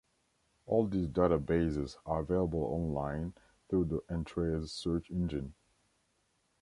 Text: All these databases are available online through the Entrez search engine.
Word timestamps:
All 0.65 0.87
these 0.87 1.07
databases 1.09 1.95
are 2.07 2.21
available 2.21 2.63
online 2.63 3.35
through 3.69 3.85
the 3.85 3.99
Entrez 4.09 4.69
search 4.71 5.11
engine. 5.11 5.53